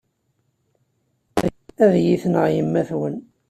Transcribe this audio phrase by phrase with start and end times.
[1.83, 3.17] Ad iyi-tneɣ yemma-twen.